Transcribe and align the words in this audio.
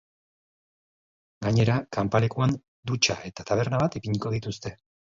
Gainera, 1.47 1.77
kanpalekuan 1.99 2.57
dutxa 2.93 3.21
eta 3.33 3.49
taberna 3.53 3.87
bat 3.87 4.01
ipiniko 4.03 4.39
dituzte. 4.41 4.79